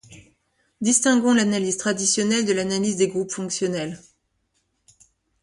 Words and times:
Distinguons 0.81 1.35
l'analyse 1.35 1.77
traditionnelle 1.77 2.43
de 2.43 2.53
l'analyse 2.53 2.95
des 2.95 3.07
groupes 3.07 3.29
fonctionnels. 3.29 4.01